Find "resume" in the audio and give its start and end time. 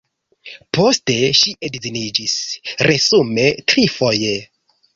2.91-3.47